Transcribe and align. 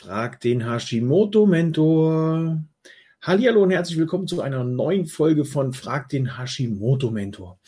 Frag 0.00 0.38
den 0.42 0.64
Hashimoto-Mentor. 0.64 2.62
Hallo 3.20 3.62
und 3.64 3.72
herzlich 3.72 3.98
willkommen 3.98 4.28
zu 4.28 4.40
einer 4.40 4.62
neuen 4.62 5.06
Folge 5.06 5.44
von 5.44 5.72
Frag 5.72 6.08
den 6.08 6.38
Hashimoto-Mentor. 6.38 7.58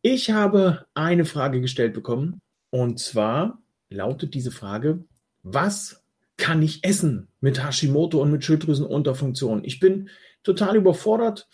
Ich 0.00 0.30
habe 0.30 0.86
eine 0.94 1.24
Frage 1.24 1.60
gestellt 1.60 1.94
bekommen 1.94 2.40
und 2.70 3.00
zwar 3.00 3.60
lautet 3.90 4.34
diese 4.34 4.52
Frage, 4.52 5.02
was 5.42 6.04
kann 6.36 6.62
ich 6.62 6.84
essen 6.84 7.26
mit 7.40 7.60
Hashimoto 7.60 8.22
und 8.22 8.30
mit 8.30 8.44
Schilddrüsenunterfunktion? 8.44 9.64
Ich 9.64 9.80
bin 9.80 10.10
total 10.44 10.76
überfordert. 10.76 11.48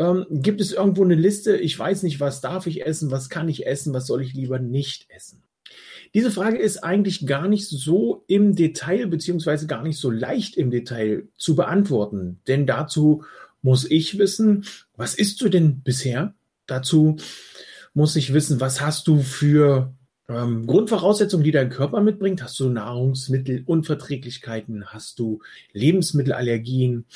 Ähm, 0.00 0.26
gibt 0.30 0.60
es 0.60 0.72
irgendwo 0.72 1.04
eine 1.04 1.14
Liste? 1.14 1.56
Ich 1.56 1.78
weiß 1.78 2.02
nicht, 2.02 2.18
was 2.18 2.40
darf 2.40 2.66
ich 2.66 2.84
essen, 2.84 3.12
was 3.12 3.28
kann 3.28 3.48
ich 3.48 3.68
essen, 3.68 3.94
was 3.94 4.08
soll 4.08 4.20
ich 4.20 4.34
lieber 4.34 4.58
nicht 4.58 5.08
essen? 5.10 5.44
Diese 6.14 6.30
Frage 6.30 6.58
ist 6.58 6.84
eigentlich 6.84 7.26
gar 7.26 7.48
nicht 7.48 7.68
so 7.68 8.24
im 8.28 8.54
Detail 8.54 9.06
beziehungsweise 9.06 9.66
gar 9.66 9.82
nicht 9.82 9.98
so 9.98 10.10
leicht 10.10 10.56
im 10.56 10.70
Detail 10.70 11.28
zu 11.36 11.54
beantworten, 11.54 12.40
denn 12.46 12.66
dazu 12.66 13.24
muss 13.62 13.90
ich 13.90 14.18
wissen, 14.18 14.64
was 14.96 15.14
isst 15.14 15.40
du 15.40 15.48
denn 15.48 15.80
bisher? 15.82 16.34
Dazu 16.66 17.16
muss 17.94 18.16
ich 18.16 18.32
wissen, 18.32 18.60
was 18.60 18.80
hast 18.80 19.08
du 19.08 19.20
für 19.20 19.92
ähm, 20.28 20.66
Grundvoraussetzungen, 20.66 21.44
die 21.44 21.50
dein 21.50 21.70
Körper 21.70 22.00
mitbringt? 22.00 22.40
Hast 22.42 22.60
du 22.60 22.68
Nahrungsmittelunverträglichkeiten? 22.68 24.86
Hast 24.86 25.18
du 25.18 25.40
Lebensmittelallergien? 25.72 27.06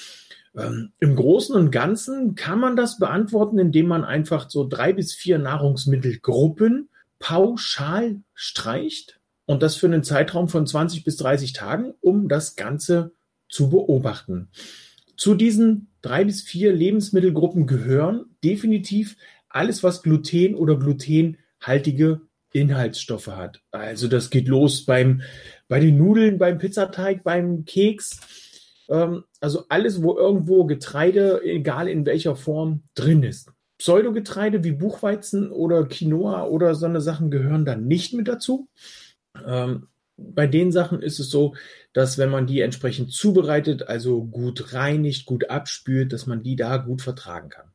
Ähm, 0.57 0.93
Im 0.99 1.15
Großen 1.17 1.55
und 1.55 1.71
Ganzen 1.71 2.35
kann 2.35 2.59
man 2.59 2.77
das 2.77 2.99
beantworten, 2.99 3.59
indem 3.59 3.87
man 3.87 4.05
einfach 4.05 4.51
so 4.51 4.67
drei 4.67 4.93
bis 4.93 5.15
vier 5.15 5.39
Nahrungsmittelgruppen 5.39 6.89
pauschal 7.23 8.21
streicht 8.35 9.21
und 9.47 9.63
das 9.63 9.77
für 9.77 9.87
einen 9.87 10.03
Zeitraum 10.03 10.49
von 10.49 10.67
20 10.67 11.05
bis 11.05 11.17
30 11.17 11.53
Tagen, 11.53 11.95
um 12.01 12.29
das 12.29 12.57
Ganze 12.57 13.13
zu 13.49 13.71
beobachten. 13.71 14.49
Zu 15.17 15.37
diesen 15.37 15.93
drei 16.03 16.25
bis 16.25 16.43
vier 16.43 16.73
Lebensmittelgruppen 16.73 17.69
gehören 17.69 18.25
definitiv 18.43 19.17
alles, 19.49 19.85
was 19.85 20.03
Gluten 20.03 20.57
oder 20.57 20.77
glutenhaltige 20.77 22.23
Inhaltsstoffe 22.53 23.29
hat. 23.29 23.63
Also 23.71 24.09
das 24.09 24.31
geht 24.31 24.49
los 24.49 24.85
beim, 24.85 25.23
bei 25.69 25.79
den 25.79 25.99
Nudeln, 25.99 26.39
beim 26.39 26.59
Pizzateig, 26.59 27.23
beim 27.23 27.65
Keks. 27.65 28.19
Ähm, 28.89 29.23
also 29.41 29.65
alles, 29.69 30.03
wo 30.03 30.17
irgendwo 30.17 30.65
Getreide, 30.65 31.41
egal 31.45 31.87
in 31.87 32.05
welcher 32.05 32.35
Form, 32.35 32.83
drin 32.95 33.23
ist. 33.23 33.53
Pseudogetreide 33.83 34.63
wie 34.63 34.71
Buchweizen 34.71 35.51
oder 35.51 35.85
Quinoa 35.85 36.45
oder 36.45 36.77
so 36.77 36.87
eine 36.87 37.01
Sachen 37.01 37.33
gehören 37.33 37.65
dann 37.65 37.89
nicht 37.89 38.15
mit 38.15 38.29
dazu. 38.29 38.69
Ähm, 39.45 39.89
bei 40.17 40.47
den 40.47 40.71
Sachen 40.71 41.03
ist 41.03 41.19
es 41.19 41.31
so, 41.31 41.57
dass 41.93 42.17
wenn 42.17 42.31
man 42.31 42.47
die 42.47 42.61
entsprechend 42.61 43.13
zubereitet, 43.13 43.89
also 43.89 44.23
gut 44.23 44.73
reinigt, 44.73 45.27
gut 45.27 45.51
abspült, 45.51 46.13
dass 46.13 46.29
man 46.29 46.45
die 46.45 46.55
da 46.55 46.77
gut 46.77 47.03
vertragen 47.03 47.49
kann. 47.49 47.73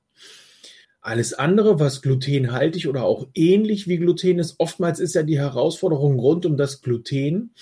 Alles 1.01 1.33
andere, 1.33 1.77
was 1.77 2.01
glutenhaltig 2.01 2.87
oder 2.87 3.03
auch 3.03 3.27
ähnlich 3.33 3.89
wie 3.89 3.97
Gluten 3.97 4.39
ist, 4.39 4.55
oftmals 4.59 5.01
ist 5.01 5.13
ja 5.13 5.23
die 5.23 5.37
Herausforderung 5.37 6.19
rund 6.19 6.45
um 6.45 6.55
das 6.55 6.81
Gluten, 6.81 7.53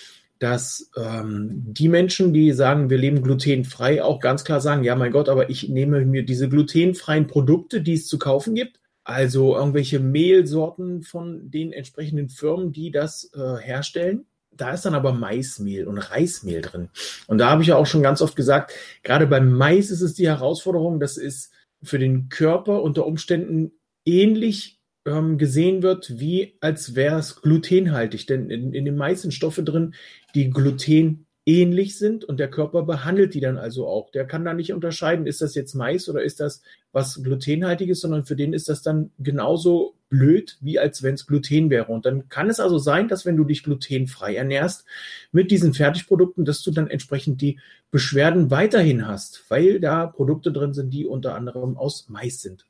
dass 0.45 0.91
ähm, 0.95 1.63
die 1.65 1.89
Menschen, 1.89 2.31
die 2.31 2.51
sagen, 2.51 2.91
wir 2.91 2.99
leben 2.99 3.23
glutenfrei, 3.23 4.03
auch 4.03 4.19
ganz 4.19 4.43
klar 4.43 4.61
sagen, 4.61 4.83
ja, 4.83 4.95
mein 4.95 5.11
Gott, 5.11 5.27
aber 5.27 5.49
ich 5.49 5.69
nehme 5.69 6.05
mir 6.05 6.23
diese 6.23 6.47
glutenfreien 6.47 7.25
Produkte, 7.25 7.81
die 7.81 7.93
es 7.93 8.05
zu 8.05 8.19
kaufen 8.19 8.53
gibt, 8.53 8.79
also 9.03 9.55
irgendwelche 9.55 9.99
Mehlsorten 9.99 11.01
von 11.01 11.49
den 11.49 11.73
entsprechenden 11.73 12.29
Firmen, 12.29 12.71
die 12.71 12.91
das 12.91 13.31
äh, 13.33 13.57
herstellen. 13.59 14.27
Da 14.51 14.71
ist 14.71 14.85
dann 14.85 14.93
aber 14.93 15.13
Maismehl 15.13 15.87
und 15.87 15.97
Reismehl 15.97 16.61
drin. 16.61 16.89
Und 17.25 17.39
da 17.39 17.49
habe 17.49 17.63
ich 17.63 17.69
ja 17.69 17.75
auch 17.75 17.87
schon 17.87 18.03
ganz 18.03 18.21
oft 18.21 18.35
gesagt, 18.35 18.71
gerade 19.01 19.25
beim 19.25 19.51
Mais 19.51 19.89
ist 19.89 20.01
es 20.01 20.13
die 20.13 20.27
Herausforderung, 20.27 20.99
das 20.99 21.17
ist 21.17 21.51
für 21.81 21.97
den 21.97 22.29
Körper 22.29 22.83
unter 22.83 23.07
Umständen 23.07 23.71
ähnlich 24.05 24.74
ähm, 25.05 25.37
gesehen 25.37 25.83
wird, 25.83 26.19
wie 26.19 26.57
als 26.61 26.95
wäre 26.95 27.19
es 27.19 27.41
glutenhaltig. 27.41 28.27
Denn 28.27 28.49
in, 28.49 28.73
in 28.73 28.85
den 28.85 28.97
meisten 28.97 29.31
Stoffe 29.31 29.63
drin, 29.63 29.93
die 30.33 30.49
Gluten 30.49 31.25
ähnlich 31.45 31.97
sind 31.97 32.25
und 32.25 32.39
der 32.39 32.49
Körper 32.49 32.83
behandelt 32.83 33.33
die 33.35 33.39
dann 33.39 33.57
also 33.57 33.87
auch. 33.87 34.09
Der 34.09 34.25
kann 34.25 34.43
da 34.43 34.53
nicht 34.53 34.73
unterscheiden, 34.73 35.27
ist 35.27 35.41
das 35.41 35.53
jetzt 35.53 35.75
Mais 35.75 36.09
oder 36.09 36.23
ist 36.23 36.39
das 36.39 36.61
was 36.91 37.21
glutenhaltiges, 37.21 38.01
sondern 38.01 38.25
für 38.25 38.35
den 38.35 38.53
ist 38.53 38.67
das 38.67 38.81
dann 38.81 39.11
genauso 39.19 39.95
blöd, 40.09 40.57
wie 40.61 40.79
als 40.79 41.03
wenn 41.03 41.13
es 41.13 41.27
Gluten 41.27 41.69
wäre. 41.69 41.91
Und 41.91 42.05
dann 42.05 42.29
kann 42.29 42.49
es 42.49 42.59
also 42.59 42.77
sein, 42.79 43.07
dass 43.07 43.25
wenn 43.25 43.37
du 43.37 43.43
dich 43.43 43.63
glutenfrei 43.63 44.35
ernährst 44.35 44.85
mit 45.31 45.51
diesen 45.51 45.73
Fertigprodukten, 45.73 46.45
dass 46.45 46.63
du 46.63 46.71
dann 46.71 46.89
entsprechend 46.89 47.41
die 47.41 47.59
Beschwerden 47.91 48.49
weiterhin 48.49 49.07
hast, 49.07 49.45
weil 49.49 49.79
da 49.79 50.07
Produkte 50.07 50.51
drin 50.51 50.73
sind, 50.73 50.91
die 50.93 51.05
unter 51.05 51.35
anderem 51.35 51.77
aus 51.77 52.07
Mais 52.09 52.41
sind. 52.41 52.65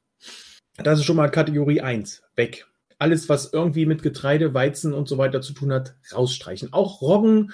Das 0.78 1.00
ist 1.00 1.06
schon 1.06 1.16
mal 1.16 1.30
Kategorie 1.30 1.81
1. 1.81 2.24
Weg. 2.36 2.68
Alles, 2.97 3.30
was 3.30 3.52
irgendwie 3.53 3.86
mit 3.86 4.03
Getreide, 4.03 4.53
Weizen 4.53 4.94
und 4.94 5.08
so 5.08 5.18
weiter 5.18 5.41
zu 5.41 5.53
tun 5.53 5.72
hat, 5.72 5.96
rausstreichen. 6.13 6.74
Auch 6.74 7.02
Roggen, 7.02 7.52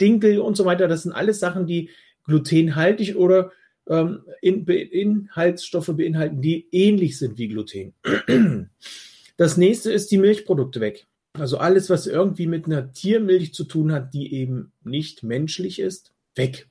Dinkel 0.00 0.38
und 0.40 0.56
so 0.56 0.64
weiter, 0.64 0.88
das 0.88 1.02
sind 1.02 1.12
alles 1.12 1.40
Sachen, 1.40 1.66
die 1.66 1.90
glutenhaltig 2.24 3.16
oder 3.16 3.52
ähm, 3.88 4.24
in, 4.40 4.66
Inhaltsstoffe 4.66 5.90
beinhalten, 5.94 6.42
die 6.42 6.68
ähnlich 6.72 7.18
sind 7.18 7.38
wie 7.38 7.48
Gluten. 7.48 7.94
Das 9.40 9.56
nächste 9.56 9.92
ist 9.92 10.10
die 10.10 10.18
Milchprodukte 10.18 10.80
weg. 10.80 11.06
Also 11.34 11.58
alles, 11.58 11.90
was 11.90 12.08
irgendwie 12.08 12.48
mit 12.48 12.66
einer 12.66 12.92
Tiermilch 12.92 13.54
zu 13.54 13.62
tun 13.62 13.92
hat, 13.92 14.12
die 14.12 14.34
eben 14.34 14.72
nicht 14.82 15.22
menschlich 15.22 15.78
ist, 15.78 16.10
weg. 16.34 16.66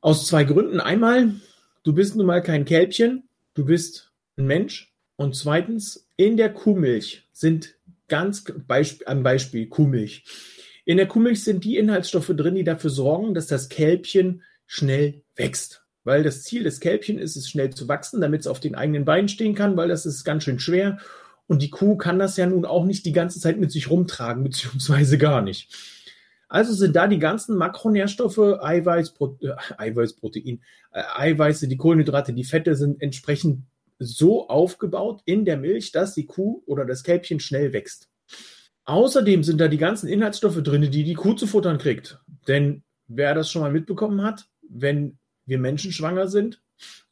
Aus 0.00 0.28
zwei 0.28 0.44
Gründen. 0.44 0.78
Einmal, 0.78 1.34
du 1.82 1.92
bist 1.92 2.14
nun 2.14 2.26
mal 2.26 2.40
kein 2.40 2.64
Kälbchen, 2.66 3.24
du 3.54 3.64
bist 3.64 4.12
ein 4.36 4.46
Mensch 4.46 4.91
und 5.22 5.36
zweitens, 5.36 6.08
in 6.16 6.36
der 6.36 6.52
Kuhmilch 6.52 7.28
sind 7.32 7.76
ganz 8.08 8.44
am 9.06 9.22
Beispiel 9.22 9.68
Kuhmilch. 9.68 10.24
In 10.84 10.96
der 10.96 11.06
Kuhmilch 11.06 11.44
sind 11.44 11.64
die 11.64 11.76
Inhaltsstoffe 11.76 12.32
drin, 12.34 12.56
die 12.56 12.64
dafür 12.64 12.90
sorgen, 12.90 13.32
dass 13.32 13.46
das 13.46 13.68
Kälbchen 13.68 14.42
schnell 14.66 15.22
wächst. 15.36 15.84
Weil 16.02 16.24
das 16.24 16.42
Ziel 16.42 16.64
des 16.64 16.80
Kälbchen 16.80 17.18
ist 17.18 17.36
es, 17.36 17.48
schnell 17.48 17.70
zu 17.70 17.86
wachsen, 17.86 18.20
damit 18.20 18.40
es 18.40 18.46
auf 18.48 18.58
den 18.58 18.74
eigenen 18.74 19.04
Beinen 19.04 19.28
stehen 19.28 19.54
kann, 19.54 19.76
weil 19.76 19.88
das 19.88 20.06
ist 20.06 20.24
ganz 20.24 20.42
schön 20.42 20.58
schwer. 20.58 20.98
Und 21.46 21.62
die 21.62 21.70
Kuh 21.70 21.96
kann 21.96 22.18
das 22.18 22.36
ja 22.36 22.46
nun 22.46 22.64
auch 22.64 22.84
nicht 22.84 23.06
die 23.06 23.12
ganze 23.12 23.38
Zeit 23.38 23.60
mit 23.60 23.70
sich 23.70 23.90
rumtragen, 23.90 24.42
beziehungsweise 24.44 25.18
gar 25.18 25.40
nicht. 25.40 25.72
Also 26.48 26.74
sind 26.74 26.96
da 26.96 27.06
die 27.06 27.20
ganzen 27.20 27.56
Makronährstoffe, 27.56 28.38
Eiweiß, 28.38 29.12
Pro, 29.12 29.38
äh, 29.40 29.54
Eiweiß 29.78 30.14
Protein, 30.14 30.60
äh, 30.90 31.02
Eiweiße, 31.14 31.68
die 31.68 31.76
Kohlenhydrate, 31.76 32.32
die 32.32 32.44
Fette 32.44 32.74
sind 32.74 33.00
entsprechend 33.00 33.62
so 34.02 34.48
aufgebaut 34.48 35.22
in 35.24 35.44
der 35.44 35.56
Milch, 35.56 35.92
dass 35.92 36.14
die 36.14 36.26
Kuh 36.26 36.62
oder 36.66 36.84
das 36.84 37.02
Kälbchen 37.02 37.40
schnell 37.40 37.72
wächst. 37.72 38.08
Außerdem 38.84 39.44
sind 39.44 39.60
da 39.60 39.68
die 39.68 39.78
ganzen 39.78 40.08
Inhaltsstoffe 40.08 40.62
drin, 40.62 40.90
die 40.90 41.04
die 41.04 41.14
Kuh 41.14 41.34
zu 41.34 41.46
futtern 41.46 41.78
kriegt. 41.78 42.18
Denn 42.48 42.82
wer 43.06 43.34
das 43.34 43.50
schon 43.50 43.62
mal 43.62 43.72
mitbekommen 43.72 44.22
hat, 44.22 44.48
wenn 44.68 45.18
wir 45.46 45.58
Menschen 45.58 45.92
schwanger 45.92 46.28
sind 46.28 46.62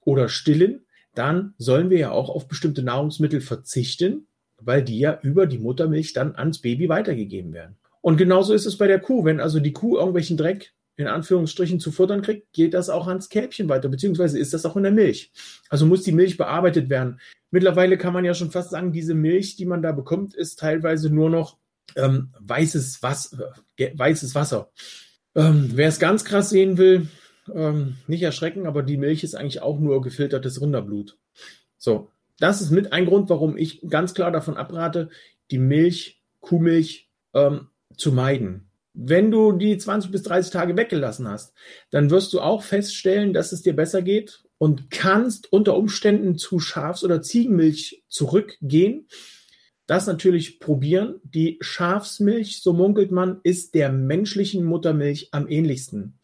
oder 0.00 0.28
stillen, 0.28 0.86
dann 1.14 1.54
sollen 1.58 1.90
wir 1.90 1.98
ja 1.98 2.10
auch 2.10 2.28
auf 2.28 2.48
bestimmte 2.48 2.82
Nahrungsmittel 2.82 3.40
verzichten, 3.40 4.26
weil 4.60 4.82
die 4.82 4.98
ja 4.98 5.18
über 5.22 5.46
die 5.46 5.58
Muttermilch 5.58 6.12
dann 6.12 6.34
ans 6.34 6.60
Baby 6.60 6.88
weitergegeben 6.88 7.52
werden. 7.52 7.76
Und 8.00 8.16
genauso 8.16 8.54
ist 8.54 8.66
es 8.66 8.78
bei 8.78 8.86
der 8.86 9.00
Kuh. 9.00 9.24
Wenn 9.24 9.40
also 9.40 9.60
die 9.60 9.72
Kuh 9.72 9.96
irgendwelchen 9.96 10.36
Dreck 10.36 10.72
in 11.00 11.06
Anführungsstrichen 11.06 11.80
zu 11.80 11.92
futtern 11.92 12.22
kriegt, 12.22 12.52
geht 12.52 12.74
das 12.74 12.90
auch 12.90 13.06
ans 13.06 13.28
Kälbchen 13.28 13.68
weiter, 13.68 13.88
beziehungsweise 13.88 14.38
ist 14.38 14.54
das 14.54 14.66
auch 14.66 14.76
in 14.76 14.82
der 14.82 14.92
Milch. 14.92 15.32
Also 15.68 15.86
muss 15.86 16.02
die 16.02 16.12
Milch 16.12 16.36
bearbeitet 16.36 16.90
werden. 16.90 17.20
Mittlerweile 17.50 17.98
kann 17.98 18.12
man 18.12 18.24
ja 18.24 18.34
schon 18.34 18.50
fast 18.50 18.70
sagen, 18.70 18.92
diese 18.92 19.14
Milch, 19.14 19.56
die 19.56 19.66
man 19.66 19.82
da 19.82 19.92
bekommt, 19.92 20.34
ist 20.34 20.58
teilweise 20.58 21.10
nur 21.10 21.30
noch 21.30 21.58
ähm, 21.96 22.30
weißes, 22.40 23.02
Was 23.02 23.36
äh, 23.76 23.90
weißes 23.96 24.34
Wasser. 24.34 24.70
Ähm, 25.34 25.70
wer 25.74 25.88
es 25.88 25.98
ganz 25.98 26.24
krass 26.24 26.50
sehen 26.50 26.78
will, 26.78 27.08
ähm, 27.52 27.96
nicht 28.06 28.22
erschrecken, 28.22 28.66
aber 28.66 28.82
die 28.82 28.96
Milch 28.96 29.24
ist 29.24 29.34
eigentlich 29.34 29.62
auch 29.62 29.78
nur 29.78 30.02
gefiltertes 30.02 30.60
Rinderblut. 30.60 31.18
So, 31.78 32.10
das 32.38 32.60
ist 32.60 32.70
mit 32.70 32.92
ein 32.92 33.06
Grund, 33.06 33.28
warum 33.30 33.56
ich 33.56 33.80
ganz 33.88 34.14
klar 34.14 34.30
davon 34.30 34.56
abrate, 34.56 35.10
die 35.50 35.58
Milch, 35.58 36.22
Kuhmilch 36.40 37.10
ähm, 37.34 37.68
zu 37.96 38.12
meiden. 38.12 38.69
Wenn 39.02 39.30
du 39.30 39.52
die 39.52 39.78
20 39.78 40.10
bis 40.10 40.24
30 40.24 40.52
Tage 40.52 40.76
weggelassen 40.76 41.26
hast, 41.26 41.54
dann 41.90 42.10
wirst 42.10 42.34
du 42.34 42.40
auch 42.40 42.62
feststellen, 42.62 43.32
dass 43.32 43.50
es 43.50 43.62
dir 43.62 43.74
besser 43.74 44.02
geht 44.02 44.44
und 44.58 44.90
kannst 44.90 45.50
unter 45.50 45.74
Umständen 45.74 46.36
zu 46.36 46.58
Schafs- 46.58 47.02
oder 47.02 47.22
Ziegenmilch 47.22 48.04
zurückgehen. 48.08 49.06
Das 49.86 50.06
natürlich 50.06 50.60
probieren. 50.60 51.14
Die 51.24 51.56
Schafsmilch, 51.62 52.60
so 52.60 52.74
munkelt 52.74 53.10
man, 53.10 53.40
ist 53.42 53.74
der 53.74 53.90
menschlichen 53.90 54.64
Muttermilch 54.64 55.30
am 55.32 55.48
ähnlichsten. 55.48 56.18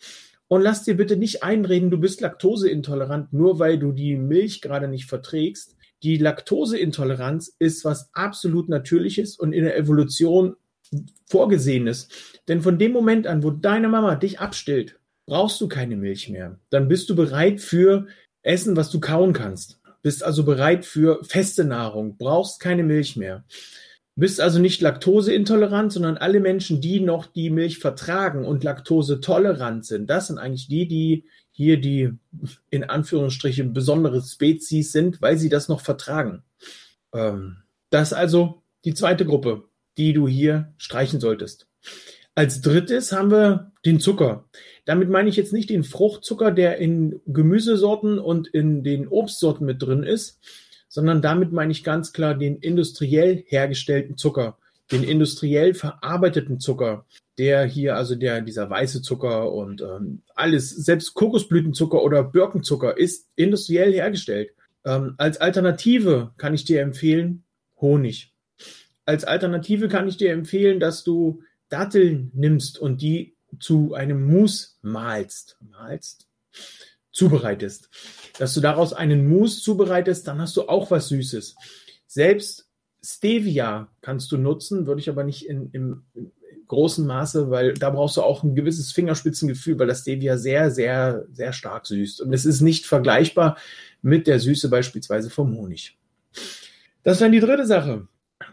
Und 0.47 0.61
lass 0.61 0.85
dir 0.85 0.99
bitte 0.99 1.17
nicht 1.17 1.43
einreden, 1.43 1.91
du 1.91 1.97
bist 1.97 2.21
laktoseintolerant, 2.21 3.33
nur 3.33 3.59
weil 3.59 3.79
du 3.79 3.93
die 3.93 4.17
Milch 4.17 4.61
gerade 4.61 4.87
nicht 4.87 5.07
verträgst. 5.07 5.77
Die 6.03 6.19
Laktoseintoleranz 6.19 7.57
ist 7.59 7.87
was 7.87 8.11
absolut 8.13 8.69
Natürliches 8.69 9.39
und 9.39 9.55
in 9.55 9.65
der 9.65 9.79
Evolution 9.79 10.57
Vorgesehenes. 11.27 12.09
Denn 12.49 12.63
von 12.63 12.79
dem 12.79 12.93
Moment 12.93 13.27
an, 13.27 13.43
wo 13.43 13.51
deine 13.51 13.89
Mama 13.89 14.15
dich 14.15 14.41
abstillt, 14.41 14.99
brauchst 15.27 15.61
du 15.61 15.69
keine 15.69 15.97
Milch 15.97 16.29
mehr. 16.29 16.59
Dann 16.71 16.89
bist 16.89 17.11
du 17.11 17.17
bereit 17.17 17.61
für 17.61 18.07
Essen, 18.43 18.77
was 18.77 18.91
du 18.91 19.01
kauen 19.01 19.33
kannst. 19.33 19.81
Bist 20.03 20.23
also 20.23 20.45
bereit 20.45 20.85
für 20.85 21.23
feste 21.25 21.65
Nahrung, 21.65 22.17
brauchst 22.17 22.61
keine 22.61 22.85
Milch 22.85 23.17
mehr. 23.17 23.45
Bist 24.15 24.41
also 24.41 24.61
nicht 24.61 24.81
laktoseintolerant, 24.81 25.93
sondern 25.93 26.17
alle 26.17 26.41
Menschen, 26.41 26.81
die 26.81 27.01
noch 27.01 27.27
die 27.27 27.51
Milch 27.51 27.79
vertragen 27.79 28.47
und 28.47 28.65
laktosetolerant 28.65 29.85
sind, 29.85 30.09
das 30.09 30.29
sind 30.29 30.39
eigentlich 30.39 30.69
die, 30.69 30.89
die 30.89 31.25
hier 31.51 31.81
die 31.81 32.13
in 32.71 32.85
Anführungsstrichen 32.85 33.73
besondere 33.73 34.23
Spezies 34.23 34.93
sind, 34.93 35.21
weil 35.23 35.39
sie 35.39 35.49
das 35.49 35.69
noch 35.69 35.81
vertragen. 35.81 36.43
Ähm, 37.13 37.57
das 37.91 38.13
ist 38.13 38.19
also 38.19 38.63
die 38.85 38.95
zweite 38.95 39.25
Gruppe, 39.25 39.65
die 39.97 40.13
du 40.13 40.29
hier 40.29 40.73
streichen 40.79 41.21
solltest. 41.21 41.67
Als 42.35 42.61
drittes 42.61 43.13
haben 43.13 43.31
wir 43.31 43.73
den 43.85 43.99
Zucker. 43.99 44.45
Damit 44.85 45.09
meine 45.09 45.29
ich 45.29 45.37
jetzt 45.37 45.53
nicht 45.53 45.71
den 45.71 45.85
Fruchtzucker, 45.85 46.51
der 46.51 46.79
in 46.79 47.21
Gemüsesorten 47.27 48.19
und 48.19 48.47
in 48.49 48.85
den 48.85 49.09
Obstsorten 49.09 49.65
mit 49.65 49.83
drin 49.83 50.03
ist, 50.03 50.39
sondern 50.89 51.23
damit 51.23 51.53
meine 51.53 51.73
ich 51.73 51.83
ganz 51.83 52.13
klar 52.13 52.35
den 52.35 52.57
industriell 52.59 53.43
hergestellten 53.47 54.17
Zucker, 54.17 54.59
den 54.93 55.03
industriell 55.03 55.75
verarbeiteten 55.75 56.61
Zucker, 56.61 57.07
der 57.39 57.65
hier, 57.65 57.97
also 57.97 58.15
der, 58.15 58.43
dieser 58.43 58.69
weiße 58.71 59.03
Zucker 59.03 59.53
und 59.53 59.83
ähm, 59.83 60.23
alles, 60.35 60.71
selbst 60.71 61.15
Kokosblütenzucker 61.15 62.03
oder 62.03 62.23
Birkenzucker 62.23 62.97
ist 62.97 63.29
industriell 63.35 63.93
hergestellt. 63.93 64.51
Ähm, 64.85 65.15
als 65.19 65.39
Alternative 65.39 66.33
kann 66.37 66.55
ich 66.55 66.65
dir 66.65 66.83
empfehlen 66.83 67.45
Honig. 67.81 68.36
Als 69.07 69.25
Alternative 69.25 69.89
kann 69.89 70.09
ich 70.09 70.17
dir 70.17 70.33
empfehlen, 70.33 70.81
dass 70.81 71.05
du 71.05 71.43
Datteln 71.69 72.31
nimmst 72.35 72.79
und 72.79 73.01
die 73.01 73.37
zu 73.61 73.95
einem 73.95 74.27
Mousse 74.27 74.71
malst, 74.83 75.57
malst, 75.61 76.27
zubereitest. 77.13 77.89
Dass 78.39 78.53
du 78.53 78.61
daraus 78.61 78.93
einen 78.93 79.29
Mousse 79.29 79.63
zubereitest, 79.63 80.27
dann 80.27 80.41
hast 80.41 80.57
du 80.57 80.69
auch 80.69 80.91
was 80.91 81.09
Süßes. 81.09 81.57
Selbst 82.07 82.69
Stevia 83.03 83.89
kannst 84.01 84.33
du 84.33 84.37
nutzen, 84.37 84.87
würde 84.87 85.01
ich 85.01 85.09
aber 85.09 85.25
nicht 85.25 85.49
in, 85.49 85.71
im, 85.71 86.03
großen 86.69 87.07
Maße, 87.07 87.51
weil 87.51 87.75
da 87.75 87.91
brauchst 87.91 88.17
du 88.17 88.23
auch 88.23 88.43
ein 88.43 88.55
gewisses 88.55 88.93
Fingerspitzengefühl, 88.93 89.79
weil 89.79 89.87
das 89.87 90.01
Stevia 90.01 90.37
sehr, 90.37 90.71
sehr, 90.71 91.25
sehr 91.31 91.53
stark 91.53 91.87
süßt. 91.87 92.21
Und 92.21 92.33
es 92.33 92.45
ist 92.45 92.61
nicht 92.61 92.87
vergleichbar 92.87 93.57
mit 94.03 94.27
der 94.27 94.41
Süße 94.41 94.69
beispielsweise 94.69 95.31
vom 95.31 95.57
Honig. 95.57 95.97
Das 97.03 97.21
wäre 97.21 97.31
die 97.31 97.41
dritte 97.41 97.67
Sache 97.67 98.09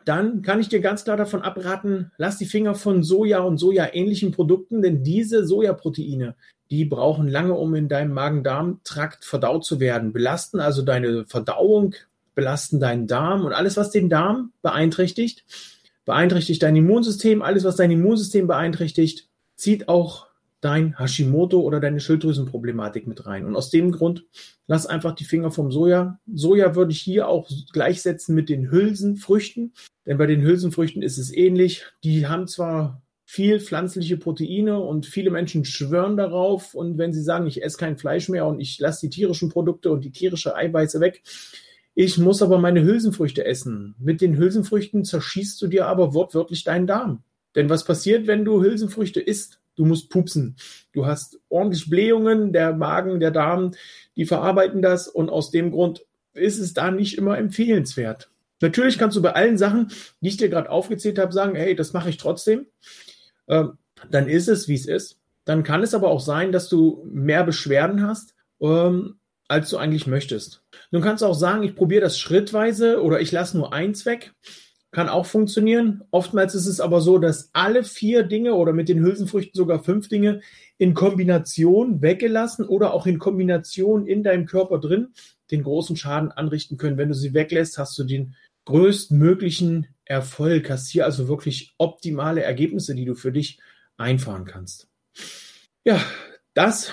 dann 0.06 0.42
kann 0.42 0.60
ich 0.60 0.70
dir 0.70 0.80
ganz 0.80 1.04
klar 1.04 1.18
davon 1.18 1.42
abraten, 1.42 2.12
lass 2.18 2.38
die 2.38 2.46
Finger 2.46 2.76
von 2.76 3.04
Soja 3.04 3.40
und 3.40 3.58
Soja-ähnlichen 3.58 4.32
Produkten, 4.32 4.82
denn 4.82 5.04
diese 5.04 5.46
Sojaproteine, 5.46 6.36
die 6.72 6.86
brauchen 6.86 7.28
lange, 7.28 7.54
um 7.54 7.76
in 7.76 7.88
deinem 7.88 8.14
Magen-Darm-Trakt 8.14 9.26
verdaut 9.26 9.66
zu 9.66 9.80
werden, 9.80 10.14
belasten 10.14 10.60
also 10.60 10.82
deine 10.82 11.26
Verdauung, 11.26 11.96
belasten 12.36 12.80
deinen 12.80 13.08
Darm 13.08 13.46
und 13.46 13.54
alles, 13.54 13.78
was 13.78 13.92
den 13.92 14.10
Darm 14.10 14.52
beeinträchtigt, 14.62 15.46
beeinträchtigt 16.06 16.64
dein 16.64 16.76
Immunsystem, 16.76 17.42
alles, 17.42 17.64
was 17.64 17.76
dein 17.76 17.92
Immunsystem 17.92 18.48
beeinträchtigt, 18.48 19.30
zieht 19.56 19.88
auch 19.88 20.28
dein 20.64 20.98
Hashimoto 20.98 21.60
oder 21.60 21.80
deine 21.80 22.00
Schilddrüsenproblematik 22.00 23.06
mit 23.06 23.26
rein. 23.26 23.46
Und 23.46 23.56
aus 23.56 23.70
dem 23.70 23.92
Grund 23.92 24.26
lass 24.66 24.86
einfach 24.86 25.14
die 25.14 25.26
Finger 25.26 25.52
vom 25.52 25.72
Soja. 25.72 26.20
Soja 26.32 26.76
würde 26.76 26.92
ich 26.92 27.02
hier 27.02 27.28
auch 27.28 27.50
gleichsetzen 27.74 28.34
mit 28.34 28.50
den 28.50 28.72
Hülsenfrüchten, 28.72 29.74
denn 30.06 30.18
bei 30.18 30.26
den 30.26 30.42
Hülsenfrüchten 30.42 31.02
ist 31.02 31.18
es 31.18 31.34
ähnlich. 31.34 31.86
Die 32.04 32.28
haben 32.28 32.48
zwar 32.48 33.02
viel 33.26 33.60
pflanzliche 33.60 34.18
Proteine 34.18 34.80
und 34.80 35.06
viele 35.06 35.32
Menschen 35.32 35.66
schwören 35.66 36.18
darauf 36.18 36.76
und 36.76 36.98
wenn 36.98 37.14
sie 37.14 37.24
sagen, 37.24 37.48
ich 37.48 37.64
esse 37.64 37.78
kein 37.78 37.98
Fleisch 37.98 38.30
mehr 38.30 38.46
und 38.46 38.60
ich 38.60 38.80
lasse 38.80 39.08
die 39.08 39.10
tierischen 39.10 39.50
Produkte 39.50 39.92
und 39.92 40.06
die 40.06 40.12
tierische 40.12 40.56
Eiweiße 40.56 41.00
weg, 41.00 41.24
ich 41.96 42.18
muss 42.18 42.42
aber 42.42 42.58
meine 42.58 42.84
Hülsenfrüchte 42.84 43.46
essen. 43.46 43.96
Mit 44.00 44.22
den 44.22 44.38
Hülsenfrüchten 44.38 45.04
zerschießt 45.04 45.62
du 45.62 45.68
dir 45.68 45.88
aber 45.88 46.14
wortwörtlich 46.14 46.64
deinen 46.64 46.88
Darm. 46.88 47.24
Denn 47.56 47.70
was 47.70 47.86
passiert, 47.86 48.28
wenn 48.28 48.46
du 48.46 48.64
Hülsenfrüchte 48.64 49.20
isst? 49.20 49.63
Du 49.76 49.86
musst 49.86 50.10
pupsen. 50.10 50.56
Du 50.92 51.06
hast 51.06 51.40
ordentlich 51.50 51.90
Blähungen, 51.90 52.54
der 52.54 52.74
Magen, 52.74 53.20
der 53.20 53.32
Darm, 53.32 53.72
die 54.16 54.26
verarbeiten 54.26 54.82
das 54.82 55.08
und 55.08 55.30
aus 55.30 55.52
dem 55.52 55.72
Grund 55.72 56.06
ist 56.34 56.60
es 56.60 56.74
da 56.74 56.92
nicht 56.92 57.18
immer 57.18 57.38
empfehlenswert. 57.38 58.30
Natürlich 58.62 58.98
kannst 58.98 59.18
du 59.18 59.22
bei 59.22 59.34
allen 59.34 59.58
Sachen, 59.58 59.92
die 60.22 60.30
ich 60.30 60.38
dir 60.38 60.50
gerade 60.50 60.70
aufgezählt 60.70 61.20
habe, 61.20 61.34
sagen, 61.34 61.56
hey, 61.56 61.76
das 61.76 61.94
mache 61.94 62.10
ich 62.10 62.18
trotzdem. 62.18 62.66
Ähm, 63.48 63.78
dann 64.10 64.28
ist 64.28 64.48
es, 64.48 64.68
wie 64.68 64.76
es 64.76 64.88
ist. 64.88 65.20
Dann 65.46 65.64
kann 65.64 65.84
es 65.84 65.94
aber 65.94 66.10
auch 66.10 66.22
sein, 66.22 66.52
dass 66.52 66.70
du 66.70 67.06
mehr 67.12 67.44
Beschwerden 67.44 68.08
hast, 68.08 68.36
ähm, 68.62 69.18
als 69.48 69.70
du 69.70 69.78
eigentlich 69.78 70.08
möchtest. 70.08 70.64
Du 70.92 71.02
kannst 71.02 71.24
auch 71.24 71.34
sagen, 71.34 71.64
ich 71.64 71.76
probiere 71.76 72.02
das 72.02 72.18
schrittweise 72.18 73.02
oder 73.04 73.20
ich 73.20 73.32
lasse 73.32 73.58
nur 73.58 73.74
eins 73.74 74.06
weg 74.06 74.34
kann 74.94 75.10
auch 75.10 75.26
funktionieren. 75.26 76.04
Oftmals 76.12 76.56
ist 76.56 76.68
es 76.68 76.80
aber 76.80 77.02
so, 77.02 77.18
dass 77.18 77.50
alle 77.52 77.84
vier 77.84 78.24
Dinge 78.24 78.54
oder 78.54 78.72
mit 78.74 78.88
den 78.88 79.04
Hülsenfrüchten 79.04 79.58
sogar 79.58 79.84
fünf 79.84 80.08
Dinge 80.08 80.42
in 80.78 80.94
Kombination 80.94 82.02
weggelassen 82.02 82.66
oder 82.66 82.94
auch 82.94 83.06
in 83.06 83.20
Kombination 83.20 84.06
in 84.06 84.24
deinem 84.24 84.46
Körper 84.46 84.80
drin 84.80 85.10
den 85.52 85.64
großen 85.64 85.98
Schaden 85.98 86.32
anrichten 86.32 86.78
können. 86.78 86.98
Wenn 86.98 87.10
du 87.10 87.16
sie 87.16 87.34
weglässt, 87.34 87.78
hast 87.78 87.98
du 87.98 88.04
den 88.04 88.36
größtmöglichen 88.66 89.88
Erfolg, 90.06 90.70
hast 90.70 90.90
hier 90.90 91.06
also 91.06 91.28
wirklich 91.28 91.74
optimale 91.78 92.44
Ergebnisse, 92.44 92.96
die 92.96 93.06
du 93.06 93.16
für 93.16 93.32
dich 93.32 93.60
einfahren 93.98 94.46
kannst. 94.46 94.88
Ja, 95.84 96.00
das 96.54 96.92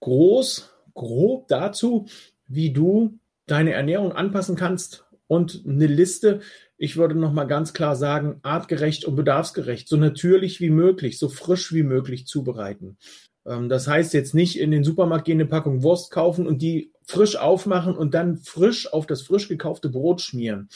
groß, 0.00 0.70
grob 0.94 1.48
dazu, 1.48 2.06
wie 2.48 2.72
du 2.72 3.18
deine 3.46 3.72
Ernährung 3.72 4.12
anpassen 4.12 4.56
kannst 4.56 5.04
und 5.26 5.62
eine 5.66 5.86
Liste, 5.86 6.40
ich 6.78 6.96
würde 6.96 7.14
noch 7.14 7.32
mal 7.32 7.44
ganz 7.44 7.72
klar 7.72 7.96
sagen, 7.96 8.40
artgerecht 8.42 9.04
und 9.04 9.16
bedarfsgerecht, 9.16 9.88
so 9.88 9.96
natürlich 9.96 10.60
wie 10.60 10.70
möglich, 10.70 11.18
so 11.18 11.28
frisch 11.28 11.72
wie 11.72 11.82
möglich 11.82 12.26
zubereiten. 12.26 12.98
Ähm, 13.46 13.68
das 13.68 13.88
heißt 13.88 14.14
jetzt 14.14 14.34
nicht 14.34 14.58
in 14.58 14.70
den 14.70 14.84
Supermarkt 14.84 15.24
gehen, 15.24 15.40
eine 15.40 15.48
Packung 15.48 15.82
Wurst 15.82 16.10
kaufen 16.10 16.46
und 16.46 16.62
die 16.62 16.92
frisch 17.04 17.36
aufmachen 17.36 17.96
und 17.96 18.14
dann 18.14 18.38
frisch 18.38 18.92
auf 18.92 19.06
das 19.06 19.22
frisch 19.22 19.48
gekaufte 19.48 19.88
Brot 19.88 20.20
schmieren 20.20 20.68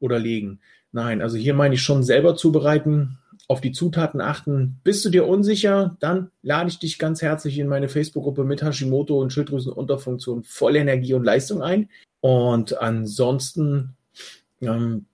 oder 0.00 0.18
legen. 0.18 0.60
Nein, 0.92 1.22
also 1.22 1.36
hier 1.36 1.54
meine 1.54 1.74
ich 1.74 1.82
schon 1.82 2.02
selber 2.02 2.36
zubereiten, 2.36 3.18
auf 3.48 3.60
die 3.60 3.72
Zutaten 3.72 4.20
achten. 4.20 4.80
Bist 4.82 5.04
du 5.04 5.10
dir 5.10 5.26
unsicher, 5.26 5.96
dann 6.00 6.30
lade 6.42 6.68
ich 6.68 6.78
dich 6.78 6.98
ganz 6.98 7.22
herzlich 7.22 7.58
in 7.58 7.68
meine 7.68 7.88
Facebook-Gruppe 7.88 8.44
mit 8.44 8.62
Hashimoto 8.62 9.20
und 9.20 9.32
Schilddrüsenunterfunktion 9.32 10.42
voll 10.42 10.76
Energie 10.76 11.14
und 11.14 11.24
Leistung 11.24 11.62
ein. 11.62 11.88
Und 12.20 12.80
ansonsten 12.80 13.94
ähm, 14.60 15.06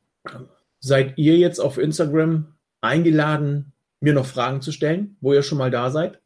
seid 0.81 1.17
ihr 1.17 1.38
jetzt 1.38 1.61
auf 1.61 1.79
Instagram 1.79 2.55
eingeladen, 2.81 3.73
mir 4.00 4.12
noch 4.12 4.26
Fragen 4.26 4.61
zu 4.61 4.73
stellen, 4.73 5.17
wo 5.21 5.33
ihr 5.33 5.43
schon 5.43 5.59
mal 5.59 5.71
da 5.71 5.91
seid. 5.91 6.21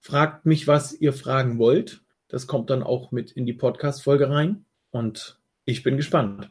Fragt 0.00 0.46
mich, 0.46 0.66
was 0.66 0.92
ihr 0.92 1.12
fragen 1.12 1.58
wollt. 1.58 2.02
Das 2.28 2.46
kommt 2.46 2.70
dann 2.70 2.82
auch 2.82 3.12
mit 3.12 3.30
in 3.30 3.46
die 3.46 3.52
Podcast-Folge 3.52 4.28
rein. 4.28 4.64
Und 4.90 5.38
ich 5.64 5.82
bin 5.82 5.96
gespannt. 5.96 6.50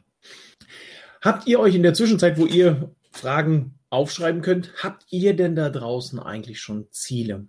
Habt 1.22 1.48
ihr 1.48 1.60
euch 1.60 1.76
in 1.76 1.84
der 1.84 1.94
Zwischenzeit, 1.94 2.38
wo 2.38 2.46
ihr 2.46 2.92
Fragen 3.12 3.78
aufschreiben 3.90 4.42
könnt, 4.42 4.74
habt 4.82 5.06
ihr 5.10 5.36
denn 5.36 5.56
da 5.56 5.70
draußen 5.70 6.20
eigentlich 6.20 6.60
schon 6.60 6.88
Ziele? 6.92 7.48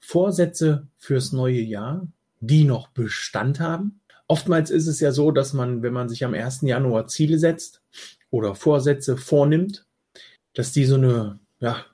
Vorsätze 0.00 0.88
fürs 0.98 1.32
neue 1.32 1.60
Jahr, 1.60 2.06
die 2.40 2.64
noch 2.64 2.88
Bestand 2.88 3.60
haben? 3.60 4.00
Oftmals 4.26 4.70
ist 4.70 4.86
es 4.86 5.00
ja 5.00 5.12
so, 5.12 5.30
dass 5.30 5.52
man, 5.52 5.82
wenn 5.82 5.92
man 5.92 6.08
sich 6.08 6.24
am 6.24 6.34
1. 6.34 6.62
Januar 6.62 7.06
Ziele 7.06 7.38
setzt 7.38 7.83
oder 8.34 8.54
Vorsätze 8.54 9.16
vornimmt, 9.16 9.86
dass 10.54 10.72
die 10.72 10.84
so 10.84 10.96
eine 10.96 11.38
ja, 11.60 11.84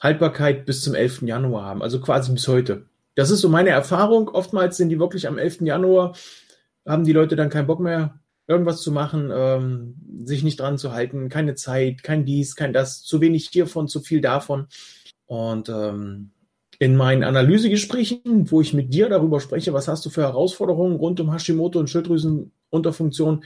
Haltbarkeit 0.00 0.64
bis 0.64 0.82
zum 0.82 0.94
11. 0.94 1.22
Januar 1.22 1.64
haben, 1.64 1.82
also 1.82 2.00
quasi 2.00 2.32
bis 2.32 2.46
heute. 2.46 2.86
Das 3.16 3.30
ist 3.30 3.40
so 3.40 3.48
meine 3.48 3.70
Erfahrung. 3.70 4.28
Oftmals 4.28 4.76
sind 4.76 4.90
die 4.90 5.00
wirklich 5.00 5.26
am 5.26 5.38
11. 5.38 5.62
Januar, 5.62 6.16
haben 6.86 7.04
die 7.04 7.12
Leute 7.12 7.34
dann 7.34 7.50
keinen 7.50 7.66
Bock 7.66 7.80
mehr, 7.80 8.20
irgendwas 8.46 8.80
zu 8.80 8.92
machen, 8.92 9.32
ähm, 9.34 9.96
sich 10.24 10.44
nicht 10.44 10.60
dran 10.60 10.78
zu 10.78 10.92
halten, 10.92 11.28
keine 11.28 11.56
Zeit, 11.56 12.04
kein 12.04 12.24
dies, 12.24 12.54
kein 12.54 12.72
das, 12.72 13.02
zu 13.02 13.20
wenig 13.20 13.48
hiervon, 13.48 13.88
zu 13.88 14.00
viel 14.00 14.20
davon. 14.20 14.68
Und 15.26 15.68
ähm, 15.68 16.30
in 16.78 16.94
meinen 16.94 17.24
Analysegesprächen, 17.24 18.50
wo 18.50 18.60
ich 18.60 18.74
mit 18.74 18.94
dir 18.94 19.08
darüber 19.08 19.40
spreche, 19.40 19.72
was 19.72 19.88
hast 19.88 20.06
du 20.06 20.10
für 20.10 20.22
Herausforderungen 20.22 20.96
rund 20.96 21.18
um 21.18 21.32
Hashimoto 21.32 21.80
und 21.80 21.90
Schilddrüsenunterfunktion, 21.90 23.42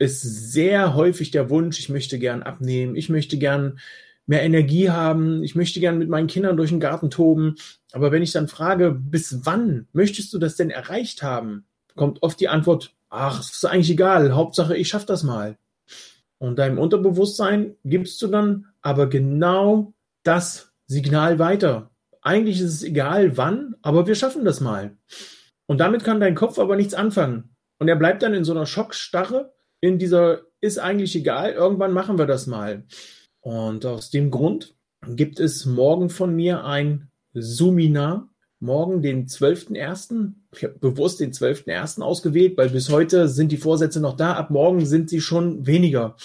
ist 0.00 0.22
sehr 0.22 0.96
häufig 0.96 1.30
der 1.30 1.48
Wunsch, 1.50 1.78
ich 1.78 1.88
möchte 1.88 2.18
gern 2.18 2.42
abnehmen, 2.42 2.96
ich 2.96 3.08
möchte 3.08 3.38
gern 3.38 3.78
mehr 4.26 4.42
Energie 4.42 4.90
haben, 4.90 5.44
ich 5.44 5.54
möchte 5.54 5.78
gern 5.78 5.98
mit 5.98 6.08
meinen 6.08 6.26
Kindern 6.26 6.56
durch 6.56 6.70
den 6.70 6.80
Garten 6.80 7.10
toben. 7.10 7.54
Aber 7.92 8.10
wenn 8.10 8.22
ich 8.22 8.32
dann 8.32 8.48
frage, 8.48 8.90
bis 8.90 9.44
wann 9.44 9.86
möchtest 9.92 10.32
du 10.32 10.38
das 10.38 10.56
denn 10.56 10.70
erreicht 10.70 11.22
haben, 11.22 11.64
kommt 11.94 12.22
oft 12.22 12.40
die 12.40 12.48
Antwort, 12.48 12.92
ach, 13.08 13.40
ist 13.40 13.64
eigentlich 13.64 13.90
egal, 13.90 14.34
Hauptsache 14.34 14.76
ich 14.76 14.88
schaffe 14.88 15.06
das 15.06 15.22
mal. 15.22 15.56
Und 16.38 16.58
deinem 16.58 16.78
Unterbewusstsein 16.78 17.76
gibst 17.84 18.20
du 18.22 18.26
dann 18.26 18.66
aber 18.82 19.08
genau 19.08 19.92
das 20.24 20.72
Signal 20.86 21.38
weiter 21.38 21.90
eigentlich 22.22 22.60
ist 22.60 22.74
es 22.74 22.82
egal 22.82 23.36
wann, 23.36 23.76
aber 23.82 24.06
wir 24.06 24.14
schaffen 24.14 24.44
das 24.44 24.60
mal. 24.60 24.96
Und 25.66 25.78
damit 25.78 26.04
kann 26.04 26.20
dein 26.20 26.34
Kopf 26.34 26.58
aber 26.58 26.76
nichts 26.76 26.94
anfangen. 26.94 27.56
Und 27.78 27.88
er 27.88 27.96
bleibt 27.96 28.22
dann 28.22 28.34
in 28.34 28.44
so 28.44 28.52
einer 28.52 28.66
Schockstarre, 28.66 29.54
in 29.80 29.98
dieser 29.98 30.42
ist 30.60 30.78
eigentlich 30.78 31.16
egal, 31.16 31.52
irgendwann 31.52 31.92
machen 31.92 32.18
wir 32.18 32.26
das 32.26 32.46
mal. 32.46 32.84
Und 33.40 33.86
aus 33.86 34.10
dem 34.10 34.30
Grund 34.30 34.74
gibt 35.06 35.40
es 35.40 35.64
morgen 35.64 36.10
von 36.10 36.34
mir 36.34 36.64
ein 36.64 37.10
Suminar. 37.32 38.28
Morgen, 38.62 39.00
den 39.00 39.26
12.01. 39.26 40.34
Ich 40.54 40.64
habe 40.64 40.78
bewusst 40.78 41.20
den 41.20 41.32
12.01. 41.32 42.02
ausgewählt, 42.02 42.58
weil 42.58 42.68
bis 42.68 42.90
heute 42.90 43.26
sind 43.26 43.52
die 43.52 43.56
Vorsätze 43.56 44.00
noch 44.00 44.16
da. 44.16 44.34
Ab 44.34 44.50
morgen 44.50 44.84
sind 44.84 45.08
sie 45.08 45.22
schon 45.22 45.66
weniger. 45.66 46.16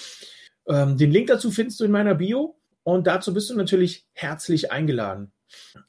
Ähm, 0.68 0.98
den 0.98 1.12
Link 1.12 1.28
dazu 1.28 1.50
findest 1.50 1.80
du 1.80 1.84
in 1.84 1.90
meiner 1.90 2.14
Bio. 2.14 2.58
Und 2.82 3.06
dazu 3.06 3.32
bist 3.32 3.48
du 3.48 3.54
natürlich 3.54 4.06
herzlich 4.12 4.70
eingeladen. 4.70 5.32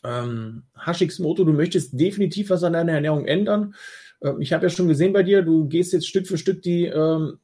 Ähm, 0.05 0.63
Hashix 0.73 1.19
Moto, 1.19 1.43
du 1.43 1.51
möchtest 1.51 1.99
definitiv 1.99 2.49
was 2.49 2.63
an 2.63 2.73
deiner 2.73 2.93
Ernährung 2.93 3.25
ändern. 3.25 3.75
Ähm, 4.23 4.39
ich 4.39 4.53
habe 4.53 4.65
ja 4.65 4.69
schon 4.69 4.87
gesehen 4.87 5.11
bei 5.11 5.23
dir, 5.23 5.41
du 5.41 5.67
gehst 5.67 5.91
jetzt 5.91 6.07
Stück 6.07 6.27
für 6.27 6.37
Stück 6.37 6.61
die 6.61 6.85
ähm, 6.85 7.39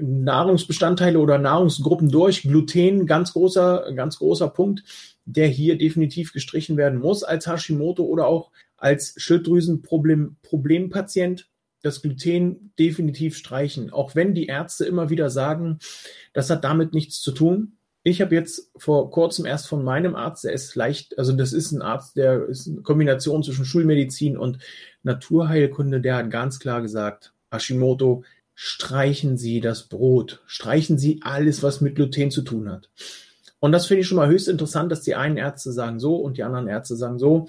Nahrungsbestandteile 0.00 1.18
oder 1.18 1.38
Nahrungsgruppen 1.38 2.10
durch. 2.10 2.42
Gluten, 2.42 3.06
ganz 3.06 3.32
großer, 3.32 3.92
ganz 3.94 4.18
großer 4.18 4.48
Punkt, 4.48 4.84
der 5.24 5.48
hier 5.48 5.78
definitiv 5.78 6.32
gestrichen 6.32 6.76
werden 6.76 6.98
muss 6.98 7.24
als 7.24 7.46
Hashimoto 7.46 8.04
oder 8.04 8.26
auch 8.26 8.50
als 8.76 9.14
Schilddrüsenproblempatient. 9.16 11.48
Das 11.82 12.00
Gluten 12.00 12.72
definitiv 12.78 13.36
streichen. 13.36 13.92
Auch 13.92 14.14
wenn 14.14 14.34
die 14.34 14.46
Ärzte 14.46 14.84
immer 14.84 15.10
wieder 15.10 15.30
sagen, 15.30 15.80
das 16.32 16.48
hat 16.48 16.62
damit 16.62 16.94
nichts 16.94 17.20
zu 17.20 17.32
tun. 17.32 17.72
Ich 18.04 18.20
habe 18.20 18.34
jetzt 18.34 18.70
vor 18.76 19.10
kurzem 19.10 19.46
erst 19.46 19.68
von 19.68 19.84
meinem 19.84 20.16
Arzt, 20.16 20.44
der 20.44 20.52
ist 20.52 20.74
leicht, 20.74 21.18
also 21.18 21.32
das 21.32 21.52
ist 21.52 21.70
ein 21.70 21.82
Arzt, 21.82 22.16
der 22.16 22.46
ist 22.46 22.68
eine 22.68 22.82
Kombination 22.82 23.44
zwischen 23.44 23.64
Schulmedizin 23.64 24.36
und 24.36 24.58
Naturheilkunde, 25.04 26.00
der 26.00 26.16
hat 26.16 26.30
ganz 26.30 26.58
klar 26.58 26.82
gesagt, 26.82 27.32
Hashimoto, 27.52 28.24
streichen 28.64 29.36
Sie 29.36 29.60
das 29.60 29.88
Brot, 29.88 30.40
streichen 30.46 30.96
Sie 30.96 31.18
alles, 31.24 31.64
was 31.64 31.80
mit 31.80 31.96
Gluten 31.96 32.30
zu 32.30 32.42
tun 32.42 32.70
hat. 32.70 32.90
Und 33.58 33.72
das 33.72 33.86
finde 33.86 34.02
ich 34.02 34.06
schon 34.06 34.18
mal 34.18 34.28
höchst 34.28 34.46
interessant, 34.46 34.92
dass 34.92 35.02
die 35.02 35.16
einen 35.16 35.36
Ärzte 35.36 35.72
sagen 35.72 35.98
so 35.98 36.14
und 36.14 36.36
die 36.36 36.44
anderen 36.44 36.68
Ärzte 36.68 36.94
sagen 36.94 37.18
so. 37.18 37.48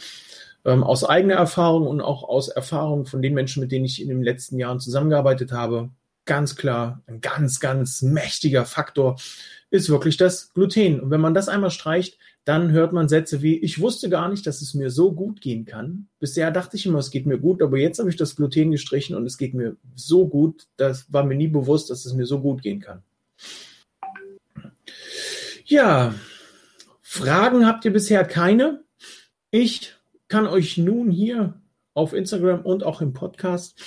Ähm, 0.65 0.84
aus 0.84 1.03
eigener 1.03 1.36
Erfahrung 1.36 1.86
und 1.86 2.01
auch 2.01 2.24
aus 2.24 2.50
Erfahrung 2.50 3.05
von 3.05 3.22
den 3.22 3.36
Menschen, 3.36 3.62
mit 3.62 3.72
denen 3.72 3.86
ich 3.86 4.01
in 4.01 4.10
den 4.10 4.24
letzten 4.24 4.58
Jahren 4.58 4.79
zusammengearbeitet 4.79 5.51
habe, 5.51 5.91
ganz 6.25 6.55
klar 6.55 7.01
ein 7.07 7.21
ganz, 7.21 7.59
ganz 7.59 8.01
mächtiger 8.01 8.65
Faktor 8.65 9.19
ist 9.69 9.89
wirklich 9.89 10.17
das 10.17 10.53
Gluten. 10.53 10.99
Und 10.99 11.09
wenn 11.09 11.21
man 11.21 11.33
das 11.33 11.49
einmal 11.49 11.71
streicht, 11.71 12.17
dann 12.45 12.71
hört 12.71 12.93
man 12.93 13.09
Sätze 13.09 13.41
wie, 13.41 13.57
ich 13.57 13.79
wusste 13.79 14.09
gar 14.09 14.29
nicht, 14.29 14.45
dass 14.45 14.61
es 14.61 14.73
mir 14.73 14.89
so 14.89 15.13
gut 15.13 15.41
gehen 15.41 15.65
kann. 15.65 16.07
Bisher 16.19 16.51
dachte 16.51 16.77
ich 16.77 16.85
immer, 16.85 16.99
es 16.99 17.09
geht 17.09 17.25
mir 17.25 17.39
gut, 17.39 17.61
aber 17.61 17.77
jetzt 17.77 17.99
habe 17.99 18.09
ich 18.09 18.15
das 18.15 18.35
Gluten 18.35 18.71
gestrichen 18.71 19.15
und 19.15 19.25
es 19.25 19.37
geht 19.37 19.53
mir 19.53 19.77
so 19.95 20.27
gut, 20.27 20.67
das 20.77 21.11
war 21.11 21.23
mir 21.23 21.35
nie 21.35 21.47
bewusst, 21.47 21.89
dass 21.89 22.05
es 22.05 22.13
mir 22.13 22.25
so 22.25 22.41
gut 22.41 22.61
gehen 22.61 22.81
kann. 22.81 23.01
Ja, 25.65 26.13
Fragen 27.01 27.65
habt 27.65 27.85
ihr 27.85 27.93
bisher 27.93 28.25
keine. 28.25 28.83
Ich 29.51 29.95
kann 30.27 30.45
euch 30.45 30.77
nun 30.77 31.09
hier 31.09 31.61
auf 31.93 32.13
Instagram 32.13 32.61
und 32.61 32.83
auch 32.83 33.01
im 33.01 33.13
Podcast 33.13 33.79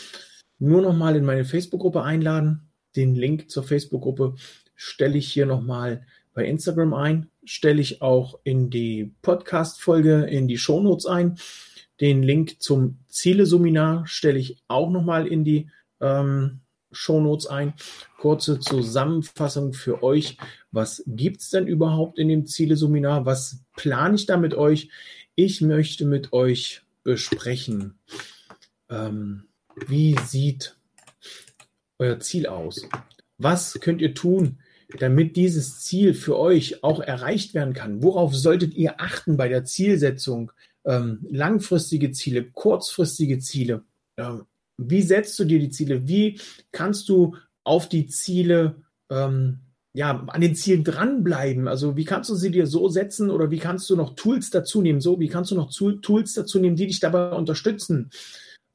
nur 0.58 0.82
noch 0.82 0.94
mal 0.94 1.16
in 1.16 1.25
meine 1.25 1.44
Facebook-Gruppe 1.44 2.02
einladen. 2.02 2.70
Den 2.94 3.14
Link 3.14 3.50
zur 3.50 3.62
Facebook-Gruppe 3.62 4.34
stelle 4.75 5.18
ich 5.18 5.32
hier 5.32 5.46
noch 5.46 5.62
mal 5.62 6.06
bei 6.34 6.44
Instagram 6.44 6.94
ein 6.94 7.30
stelle 7.46 7.80
ich 7.80 8.02
auch 8.02 8.38
in 8.44 8.68
die 8.70 9.14
Podcast-Folge, 9.22 10.25
in 10.25 10.48
die 10.48 10.58
Shownotes 10.58 11.06
ein. 11.06 11.38
Den 12.00 12.22
Link 12.22 12.60
zum 12.60 12.98
Ziele-Seminar 13.06 14.06
stelle 14.06 14.38
ich 14.38 14.58
auch 14.68 14.90
nochmal 14.90 15.26
in 15.26 15.44
die 15.44 15.70
ähm, 16.00 16.60
Shownotes 16.92 17.46
ein. 17.46 17.75
Kurze 18.18 18.58
Zusammenfassung 18.58 19.72
für 19.72 20.02
euch. 20.02 20.36
Was 20.72 21.02
gibt 21.06 21.40
es 21.40 21.50
denn 21.50 21.66
überhaupt 21.66 22.18
in 22.18 22.28
dem 22.28 22.46
Ziele-Seminar? 22.46 23.25
Was 23.25 23.60
plane 23.76 24.16
ich 24.16 24.26
da 24.26 24.36
mit 24.36 24.54
euch? 24.54 24.90
Ich 25.36 25.60
möchte 25.60 26.04
mit 26.04 26.32
euch 26.32 26.82
besprechen, 27.02 27.98
ähm, 28.90 29.44
wie 29.87 30.16
sieht 30.25 30.76
euer 31.99 32.18
Ziel 32.21 32.47
aus? 32.47 32.88
Was 33.38 33.75
könnt 33.80 34.00
ihr 34.00 34.14
tun, 34.14 34.59
damit 34.99 35.37
dieses 35.37 35.80
Ziel 35.80 36.14
für 36.14 36.38
euch 36.38 36.83
auch 36.83 37.00
erreicht 37.00 37.54
werden 37.54 37.75
kann? 37.75 38.02
Worauf 38.02 38.35
solltet 38.35 38.75
ihr 38.75 39.00
achten 39.00 39.37
bei 39.37 39.49
der 39.49 39.64
Zielsetzung? 39.64 40.52
Ähm, 40.85 41.26
langfristige 41.28 42.12
Ziele, 42.12 42.45
kurzfristige 42.45 43.38
Ziele. 43.38 43.85
Ähm, 44.16 44.45
wie 44.78 45.02
setzt 45.02 45.38
du 45.38 45.45
dir 45.45 45.59
die 45.59 45.71
Ziele? 45.71 46.06
Wie 46.06 46.40
kannst 46.73 47.09
du 47.09 47.37
auf 47.64 47.88
die 47.88 48.06
Ziele, 48.06 48.83
ähm, 49.11 49.61
ja, 49.95 50.25
an 50.28 50.40
den 50.40 50.54
Zielen 50.54 50.85
dranbleiben? 50.85 51.66
Also 51.66 51.97
wie 51.97 52.04
kannst 52.04 52.30
du 52.30 52.35
sie 52.35 52.50
dir 52.50 52.66
so 52.66 52.88
setzen 52.88 53.30
oder 53.30 53.50
wie 53.50 53.59
kannst 53.59 53.90
du 53.90 53.97
noch 53.97 54.14
Tools 54.14 54.50
dazu 54.50 54.80
nehmen? 54.80 55.00
So, 55.00 55.18
wie 55.18 55.28
kannst 55.28 55.50
du 55.50 55.56
noch 55.56 55.73
Tools 55.73 56.35
dazu 56.35 56.61
nehmen, 56.61 56.76
die 56.76 56.87
dich 56.87 57.00
dabei 57.00 57.33
unterstützen? 57.33 58.11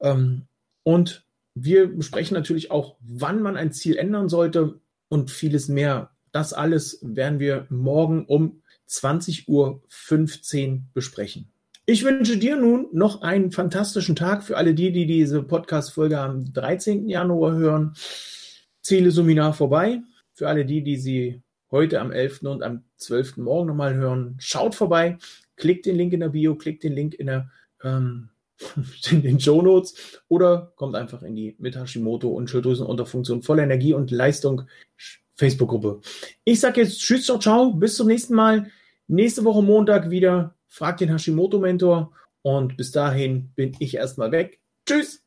Ähm, 0.02 0.48
und 0.84 1.26
wir 1.54 1.88
besprechen 1.88 2.36
natürlich 2.36 2.72
auch, 2.72 2.98
wann 3.02 3.42
man 3.42 3.58
ein 3.58 3.74
Ziel 3.74 3.98
ändern 3.98 4.30
sollte, 4.30 4.80
und 5.12 5.30
vieles 5.30 5.68
mehr. 5.68 6.12
Das 6.32 6.54
alles 6.54 7.00
werden 7.02 7.40
wir 7.40 7.68
morgen 7.70 8.26
um 8.26 8.62
20.15 8.90 9.48
Uhr 9.48 10.82
besprechen. 10.94 11.52
Ich 11.86 12.06
wünsche 12.06 12.38
dir 12.38 12.56
nun 12.56 12.88
noch 12.94 13.22
einen 13.22 13.52
fantastischen 13.52 14.16
Tag 14.16 14.44
für 14.44 14.56
alle 14.56 14.74
die, 14.74 14.94
die 14.94 15.06
diese 15.06 15.44
Podcast-Folge 15.44 16.18
am 16.18 16.54
13. 16.54 17.10
Januar 17.10 17.56
hören. 17.56 17.94
Ziele 18.82 19.12
Seminar 19.12 19.54
vorbei. 19.54 20.02
Für 20.34 20.48
alle 20.48 20.66
die, 20.66 20.82
die 20.82 20.98
sie 20.98 21.42
heute 21.70 22.00
am 22.00 22.12
11. 22.12 22.44
und 22.44 22.64
am 22.64 22.84
12. 22.98 23.38
Morgen 23.38 23.68
nochmal 23.68 23.96
hören, 23.96 24.38
schaut 24.40 24.76
vorbei. 24.76 25.18
Klickt 25.58 25.86
den 25.86 25.98
Link 25.98 26.14
in 26.14 26.22
der 26.22 26.30
Bio, 26.30 26.56
klickt 26.56 26.84
den 26.84 26.94
Link 26.94 27.16
in 27.16 27.28
der 27.28 27.52
ähm, 27.84 28.30
in 29.12 29.22
den 29.22 29.40
Show 29.40 29.62
Notes 29.62 30.22
oder 30.28 30.74
kommt 30.76 30.96
einfach 30.96 31.24
in 31.24 31.36
die 31.36 31.56
mit 31.60 31.76
Hashimoto 31.76 32.30
und 32.30 32.50
Schilddrüsenunterfunktion 32.50 33.44
voller 33.44 33.64
Energie 33.64 33.94
und 33.94 34.12
Leistung 34.12 34.64
Facebook-Gruppe. 35.36 36.02
Ich 36.44 36.60
sage 36.60 36.82
jetzt 36.82 37.00
Tschüss, 37.00 37.26
ciao, 37.26 37.40
ciao, 37.40 37.74
bis 37.74 37.96
zum 37.96 38.08
nächsten 38.08 38.36
Mal. 38.36 38.72
Nächste 39.08 39.44
Woche 39.44 39.64
Montag 39.64 40.10
wieder. 40.10 40.56
Frag 40.68 40.98
den 40.98 41.10
Hashimoto-Mentor 41.10 42.12
und 42.44 42.78
bis 42.78 42.92
dahin 42.92 43.52
bin 43.56 43.76
ich 43.80 43.96
erstmal 43.96 44.32
weg. 44.32 44.62
Tschüss! 44.88 45.21